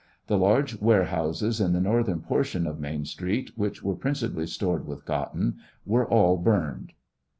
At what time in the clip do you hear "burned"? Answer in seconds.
6.37-6.93